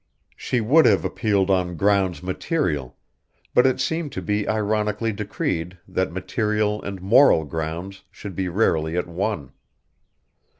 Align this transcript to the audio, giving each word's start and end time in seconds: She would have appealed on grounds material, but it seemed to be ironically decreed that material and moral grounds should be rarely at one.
She 0.35 0.61
would 0.61 0.87
have 0.87 1.05
appealed 1.05 1.51
on 1.51 1.75
grounds 1.77 2.23
material, 2.23 2.97
but 3.53 3.67
it 3.67 3.79
seemed 3.79 4.11
to 4.13 4.21
be 4.23 4.47
ironically 4.47 5.13
decreed 5.13 5.77
that 5.87 6.11
material 6.11 6.81
and 6.81 6.99
moral 6.99 7.45
grounds 7.45 8.01
should 8.09 8.35
be 8.35 8.49
rarely 8.49 8.97
at 8.97 9.05
one. 9.05 9.51